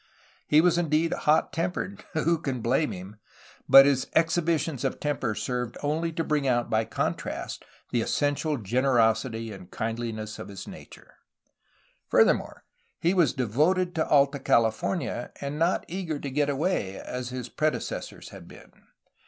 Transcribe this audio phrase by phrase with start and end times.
[0.47, 3.17] He was indeed hot tempered,— Who can blame him!—
[3.69, 9.51] but his exhibitions of temper served only to bring out by contrast the essential generosity
[9.51, 11.17] and kindhness of his nature.
[12.07, 12.63] Furthermore,
[12.99, 18.29] he was devoted to Alta California, and not eager to get away, as his predecessors
[18.29, 18.71] had been.